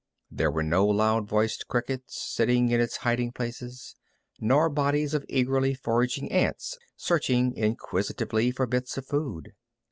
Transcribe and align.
There 0.31 0.49
were 0.49 0.63
no 0.63 0.87
loud 0.87 1.27
voiced 1.29 1.67
crickets 1.67 2.19
singing 2.19 2.69
in 2.69 2.81
its 2.81 2.97
hiding 3.05 3.33
places, 3.33 3.93
nor 4.39 4.67
bodies 4.67 5.13
of 5.13 5.23
eagerly 5.29 5.75
foraging 5.75 6.31
ants 6.31 6.79
searching 6.97 7.53
inquisitively 7.55 8.49
for 8.49 8.65
bits 8.65 8.97
of 8.97 9.05
food. 9.05 9.53